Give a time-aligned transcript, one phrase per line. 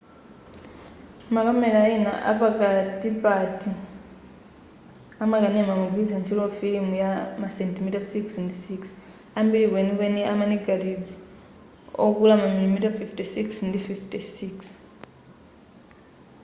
[1.35, 3.71] makamela ena a pakatipati
[5.23, 8.87] amakanema amagwilitsa ntchito filimu ya masentimita 6 ndi 6
[9.39, 11.05] ambiri kwenikweni ama negative
[12.07, 14.65] okula mamilimita 56 ndi 56